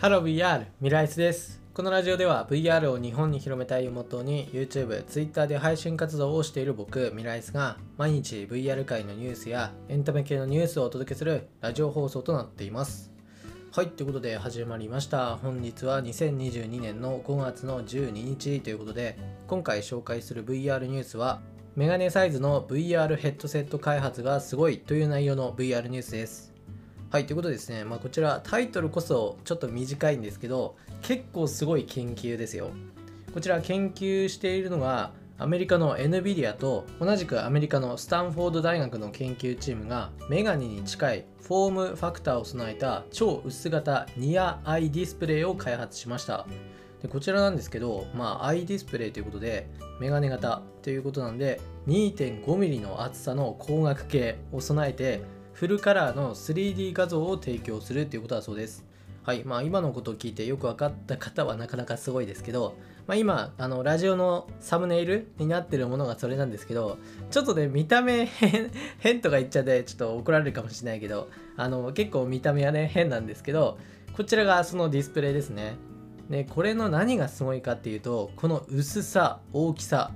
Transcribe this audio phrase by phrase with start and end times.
[0.00, 1.62] ハロー VR ミライスです。
[1.72, 13.12] このラジオでは VR を日本に広めたいをモットーに YouTube、Twitter で配信活動をしている僕ミライスが毎日 VR 界のニュースやエンタメ系のニュースをお届けするラジオ放送となっています。
[13.72, 15.36] はいということで始まりました。
[15.36, 19.16] 本日は2022年の5月の12日ということで
[19.46, 21.40] 今回紹介する VR ニュースは
[21.76, 26.53] メガネサイズの VR ヘッドセット開発がすごいという内容の VR ニュースです。
[27.14, 32.72] はい、ということでですね、まあ、こちらタイトルこそちょっと短いんですけど、結構すごい研究ですよ。
[33.32, 46.46] こちら研究しているのが、アメリカの NVIDIA と同じくアメリカのスタンフォード大学の研究チームがメガネに近いフォームファクターを備えた超薄型ニアアイディスプレイを開発しました
[47.02, 49.68] でこちらなんですけど、まあ、アイディスプレイということで
[50.00, 55.22] メガネ型ということなんで 2.5mm の厚さの光学系を備えて
[55.54, 58.84] フルカラーの 3D 画像を提供するということだそうです。
[59.22, 59.44] はい。
[59.44, 62.74] まあ今のことを聞いてよく分かった方はなかなかすごいですけど、
[63.06, 66.98] まあ今、あの、ラジオのサムネイルになってるものがそれなんですけど、
[67.30, 73.78] ちょっとね、見た目変、 とか言っちゃって、ちょっと怒られるかもしれないけど、あの、結構見た目はね、変なんですけど、
[74.16, 75.76] こちらがそのディスプレイですね。
[76.28, 80.10] で、これの何がすごいかっていうと、この薄さ、大きさ。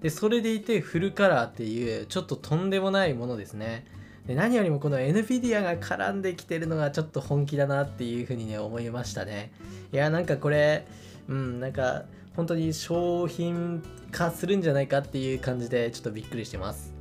[0.00, 3.86] で、それでいてフルカラーっていう、ちょっととんでもないものですね。
[4.26, 9.50] で何よりもこの NVIDIA が絡んできてるのがちょっと本気だなっていうふうにね思いましたね。
[9.92, 10.86] いやなんかこれ
[11.28, 12.04] うんなんか
[12.36, 16.92] 本当に商品化するんじゃないかっていう感じでちょっとびっくりしてます。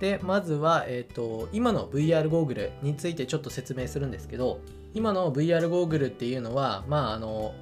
[0.00, 4.60] でまずは、えーと、今の VR ゴーグルについてちょっと説明するんですけど
[4.92, 7.54] 今の VR ゴーグルっていうのはまああの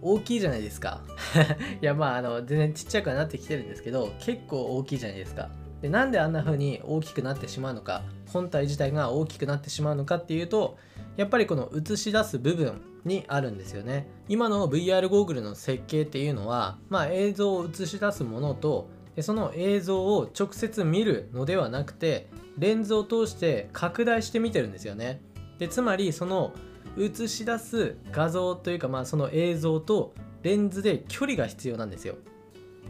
[0.00, 1.00] 大きいじゃないですか。
[1.80, 5.48] いやまああの全然ちっちゃくはなってきてるんですけど結構大きいじゃないですか。
[5.82, 8.02] でなんであんな風に大きくなってしまうのか
[8.32, 10.78] 本体自体が大きくなってしまうのかっていうと
[11.16, 14.06] やっぱりこの映し出す部分にあるんですよね。
[14.28, 25.20] 今の VR ゴーグルの設計っていうのは、まあ、映像を映し出すものとでその映像を直接見るのではなくてレンズを通して拡大して見てるんですよね。
[25.58, 26.52] でつまりその
[26.96, 32.16] 映し出す画像というかまあその映像とレンズで距離が必要なんですよ。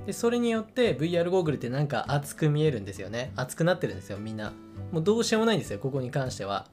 [0.07, 3.33] でそれによって VR ゴーグルってなんか熱く見えるんですよね。
[3.37, 4.53] 熱くなってるんですよみんな。
[4.91, 6.67] もうどうしようもないんですよここに関しては。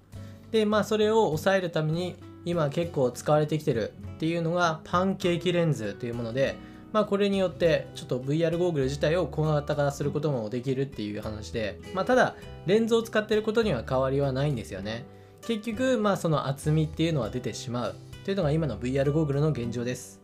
[0.52, 6.56] でまあそれを抑えるために今結構使われてきてるっていうのがパンケーキレンズというもので
[6.92, 12.36] まあこれによってちょっと VR ゴーグル自体を小型化することもできるっていう話でまあただ
[12.66, 15.06] レンズを使ってることには変わりはないんですよね。
[15.42, 17.96] 結局まあその厚みっていうのは出てしまう。
[18.26, 20.20] というのが今の VR ゴーグルの現状です。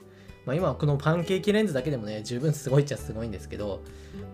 [0.45, 3.81] まあ、今はこのパンケーキレンズだけでもね十分すごいっちゃすごいんですけど、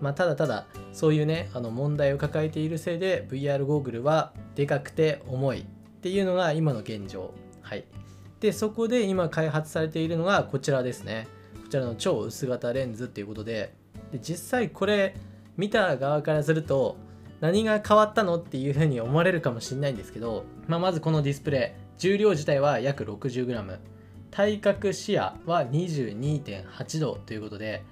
[0.02, 5.66] まあ、ただただそういうねあの問題を抱えているせいで VR ゴーグルはでかくて重いっ
[6.02, 7.34] ていうのが今の現状。
[7.62, 7.86] はい。
[8.40, 11.28] でそこで今開発されているのがこちらですね。
[11.64, 13.74] こちらの超薄型レンズっていうことで。
[14.12, 15.16] で実際これ
[15.56, 16.98] 見た側からすると
[17.40, 21.82] 何が変わったのっていうふうに思われるかもしれないんですけど、まあ、まずこのディスプレイ。
[21.98, 23.78] 重量自体は約 60g
[24.32, 27.84] 対角視野は22.8度ということで、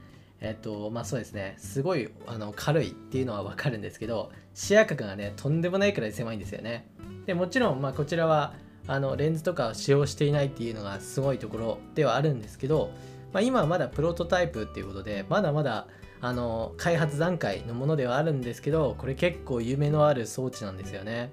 [0.42, 6.88] えっと、まあそうですね、すごいあの軽いっていうのはわかるんですけど、視野角がね、とんでもないくらい狭いんですよね。
[7.26, 8.54] でもちろん、まあこちらは
[8.88, 12.90] あのレンズとかを使用していないっていうのがすごいところではあるんですけど、
[13.34, 15.88] まあ、今はまだプロトタイプっていうことで、まだまだ
[16.22, 21.32] あの開発段階のものではあるんですけど、これ結構夢のある装置なんですよね。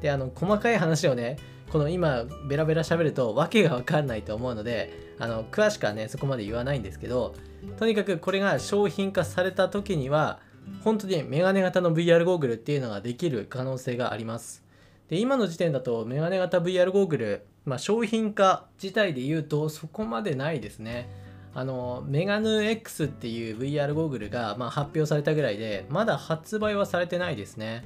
[0.00, 1.36] で、あの細かい話をね、
[1.70, 7.34] この今ベラベラ喋ると訳が分かんないと思うのであの詳しくはねそこまで言わないんですけど
[7.78, 10.40] とにかくこれが商品化された時には
[10.82, 14.64] 本当にメガネ型の VR ゴーグルっていうのができる可能性があります。
[15.08, 21.08] で今の時点だとメガネ型 VR ゴーグル、まあ、商品化自体で言うとそこまでないですね。
[21.56, 27.84] あのメガヌ X っていう VR ゴーグルが、まあ、発表されたぐらいでまだ発売はされてないですね。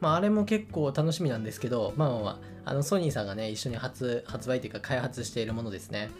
[0.00, 2.28] まあ、あれも結構楽しみなんですけど、まあまあま
[2.64, 6.10] あ、あのソニーさんがね、一緒に発発売というか開発しているものですね。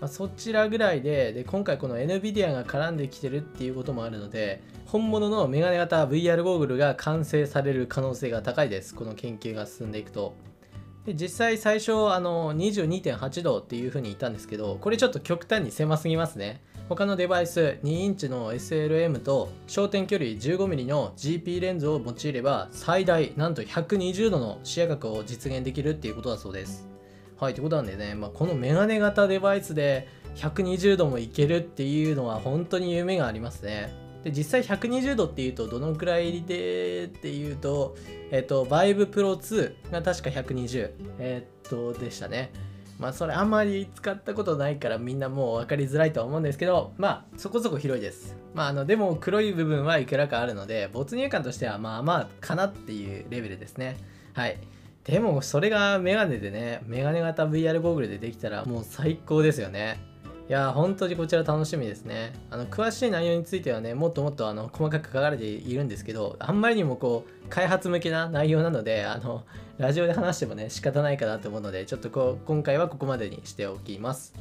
[0.00, 8.94] まあ、そちらぐらいでで、今回この NVIDIA が絡んできてるっていうこともあるので、本物のメガネ型 VR ゴーグルが完成される可能性が高いです。
[8.94, 10.34] この研究が進んでいくと。
[11.06, 26.88] で実際最初あの22.8度っていう風に言ったんですけどこれちょっと極端に狭すぎますね他のデバイス2インチの SLM と焦点距離 15mm の GP レンズを用いれば最大なんと120度の視野角を実現できるっていうことだそうです。
[27.40, 33.92] はいということなんでね、まあ、このメガネ型デバイスで120度もいけるっていうのは本当に夢がありますね。
[34.22, 37.96] で実際120度っていうとどのくらいでっていうと
[38.30, 42.52] えっとバイブプロ2が確か120えっとでしたね。
[42.98, 48.36] まあそれあんまり使ったことないからみんなもう分かりづらいとは思うんですけどまあそこそこ広いです。
[48.54, 53.96] まああのでも黒い部分はいくらかあるので没入感としてはまあまあかなっていうレベルですね。
[54.34, 54.58] はい。
[55.04, 60.00] でもそれがメガネでねメガネ型 VR ゴーグルでできたらもう最高ですよね。
[60.48, 62.32] いや本当にこちら楽しみですね。
[62.50, 69.44] あの詳しい内容についてはね、もっともっとあの細かく書かれているんですけど、あんまりにもこう開発向けな内容なので、あの
[69.78, 74.34] ラジオで話してもね、仕方ないかなと思うので、ちょっとこう今回はここまでにしておきます。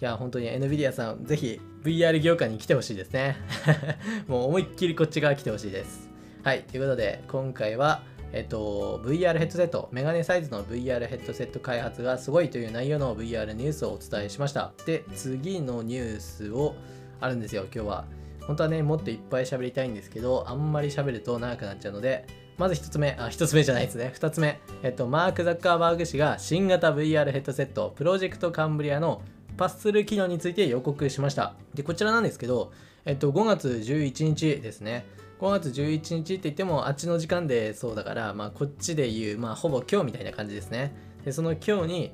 [0.00, 3.36] いや、本当に NVIDIA さん、ぜひ VR 業界に来てほしいですね。
[4.28, 6.08] もう思いっきりこっち側来てほしいです。
[6.42, 14.72] はい、ということで、今回はえっと、VR ヘッドセット、メガネサイズの VR ヘッドセット開発がすごいという内容の VR ニュースをお伝えしました。
[14.86, 16.74] で、次のニュースを
[17.20, 18.04] あるんですよ、今日は。
[18.46, 24.12] 本当はね、もっといっぱい喋りたいんですけど、あんまり喋ると長くなっちゃうので、まず1つ目、あ、1つ目じゃないですね。
[24.14, 29.22] 2つ目、えっと、マーク・ザッカーバーグ氏が新型 VR ヘッドセット、プロジェクトカンブリアの
[29.56, 31.54] パスする機能について予告しました。
[31.74, 32.72] で、こちらなんですけど、
[33.04, 35.04] えっと、5月11日ですね。
[35.40, 40.94] 5月11日って言ってもあっちの時間でそうだから、まあ、こっちで言う、まあ、ほぼ今日みたいな感じですね。
[41.24, 42.12] でその今日に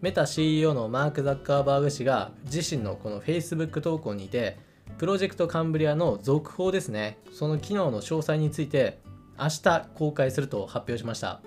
[0.00, 4.58] メタ CEO のマーク・ザッカーバーグ氏が自身のこの Facebook 投稿にて
[4.96, 7.18] プロジェクトカンブリアの続報ですね。
[7.32, 9.00] その機能の詳細について
[9.36, 11.40] 明日公開すると発表しました。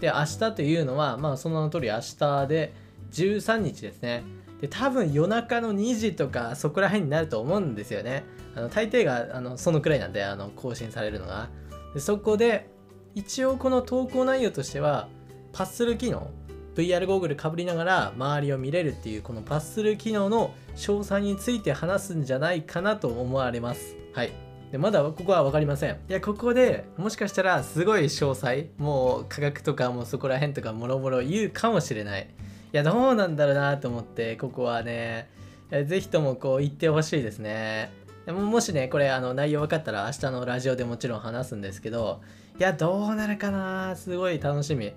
[0.00, 2.72] で明日というのはまあその名の通り明日で
[3.10, 4.22] 13日ですね。
[4.60, 8.24] で多分夜中の2時とかそこら辺になると思うんですよね。
[8.54, 11.48] あの大抵があのそのくらいなんであの更新されるのが。
[11.94, 12.68] でそこで
[13.14, 15.08] 一応この投稿内容としては
[15.52, 16.30] パッスル機能
[16.76, 23.96] VR ゴーグルかぶりながら周りを見れるっていうこのパッスル機能の詳細について話すんじゃないかなと思われます。
[24.14, 24.32] はい。
[24.70, 25.92] でまだここは分かりません。
[26.08, 32.28] いやここでもしかしたらすごい詳細もう価格とかもそこら辺とかもろもろ言うかもしれない。
[32.76, 35.28] やどうなんだろうなと思ってここはね。
[35.70, 37.92] ぜひともこう言ってほしいですね。
[38.26, 42.20] でももしねこれあの内容分かったら明日のラジオでもちろん話すんですけど
[42.58, 43.96] いやどうなるかな。
[43.96, 44.92] すごい楽しみ。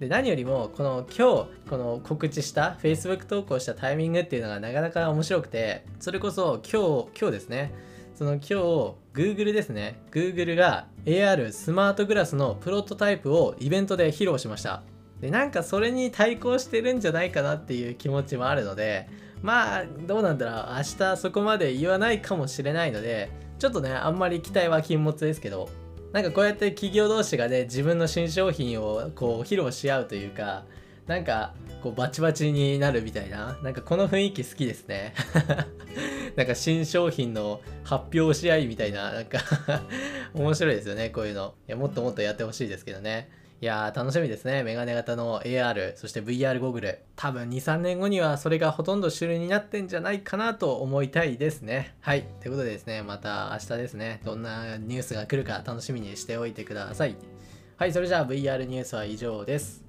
[0.00, 7.72] で何よりもこの今日この告知した Facebook 投稿したタイミングっていうのがなかなか面白くてそれこそ今日今日ですね。
[8.14, 8.54] その今日
[9.14, 10.00] Google ですね。
[10.10, 14.82] Google が AR スマートグラスのプロトタイプをイベントで披露しました。
[15.20, 19.08] でなんかそれに対抗してるんじゃないかなっていう気持ちもあるので
[19.42, 20.76] まあどうなんだろう。
[20.76, 25.68] 明日そこまで言わないかもしれないのでちょっとねあんまり期待は禁物ですけど
[26.12, 30.64] なんかこうやって企業同士がね自分の新商品をこう披露し合うというか
[31.06, 35.14] なんかこうバチバチになるみたいななんかこの雰囲気好きですね。
[36.36, 39.38] なんか新商品の発表し合いみたいななんか
[40.34, 41.54] 面白いですよねこういうの。
[41.66, 43.30] いやもっともっとやってほしいですけどね。
[43.60, 44.62] いやー楽しみですね。
[44.62, 47.00] メガネ型の AR、そして VR ゴーグル。
[47.16, 51.96] 多分2、3年後にはそれがほとんど主流になってんじゃないかなと思いたいですね。
[52.00, 52.22] はい。
[52.40, 57.16] ということでですね、また明日ですね、どんなニュースが来るか楽しみにしておいてください。
[57.76, 59.82] はい、それじゃあ VR ニュースは以上です。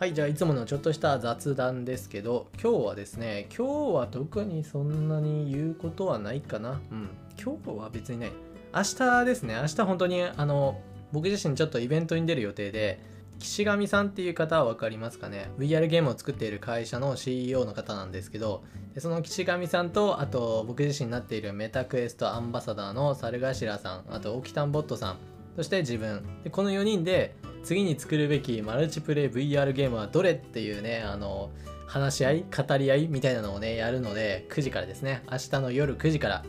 [0.00, 6.80] はい、じゃあいつものちょっとした雑談ですけど、今日はですね、今日は特にそんなに言うことはないかな。
[6.90, 7.08] うん、
[7.40, 8.32] 今日は別にない。
[8.74, 10.80] 明日ですね、明日本当にあの、
[11.12, 13.00] 僕自身ちょっとイベントに出る予定で
[13.40, 18.62] 岸上さんっていう方は分かりますかね？VR ゲームを作っている会社の CEO の方なんですけど
[18.98, 25.16] その岸上さんとあと僕自身になっているメタクエストアンバサダーの猿頭さんあとオキタンボットさん
[25.56, 26.22] そして自分。
[26.44, 31.50] でこの4人で次に作るべきマルチプレイ VR ゲームはどれっていうねあの
[31.86, 35.22] 話し合い語り合いみたいなのをねやるので9時からですね。
[35.30, 36.44] 明日の夜9時から。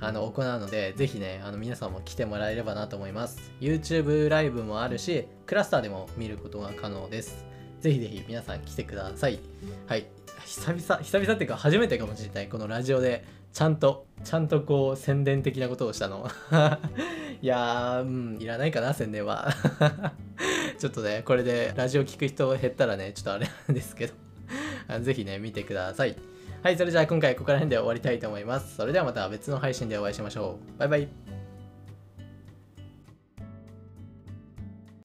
[0.00, 3.52] あの行うので、ぜひね、あの皆さんも来てもらえればなと思います。
[3.60, 7.44] YouTube ライブもあるし、クラスターでも見ることが可能です。
[7.80, 9.38] ぜひぜひ皆さん来てください。
[9.86, 10.06] はい。
[10.44, 12.48] 久々、久々っていうか初めてかもしれない。
[12.48, 16.28] このラジオでちゃんと、ちゃんとこう宣伝的なことをしたの。
[17.40, 19.54] いやー、うん、いらないかな、宣伝は。
[20.78, 24.14] ちょっとね、これでラジオ聞く人減ったらね、ちょっとあれなんですけど。
[25.00, 26.16] ぜひね、見てください。
[26.64, 28.76] はい、それじゃあ今回ここら辺で終わりたいと思います。
[28.76, 30.78] それではまた別の配信でお会いしましょう。
[30.78, 31.43] バイバイ。